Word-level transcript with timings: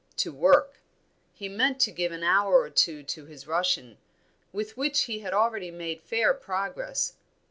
To 0.17 0.31
work! 0.31 0.79
He 1.31 1.47
meant 1.47 1.79
to 1.81 1.91
give 1.91 2.11
an 2.11 2.23
hour 2.23 2.53
or 2.59 2.71
two 2.71 3.03
to 3.03 3.25
his 3.27 3.45
Russian, 3.45 3.99
with 4.51 4.75
which 4.75 5.01
he 5.01 5.19
had 5.19 5.31
already 5.31 5.69
made 5.69 6.01
fair 6.01 6.33
progress. 6.33 7.13